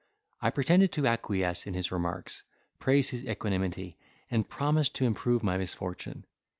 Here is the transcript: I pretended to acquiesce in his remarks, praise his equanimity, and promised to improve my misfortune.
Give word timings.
I 0.41 0.49
pretended 0.49 0.91
to 0.93 1.05
acquiesce 1.05 1.67
in 1.67 1.75
his 1.75 1.91
remarks, 1.91 2.41
praise 2.79 3.11
his 3.11 3.23
equanimity, 3.23 3.99
and 4.31 4.49
promised 4.49 4.95
to 4.95 5.05
improve 5.05 5.43
my 5.43 5.59
misfortune. 5.59 6.25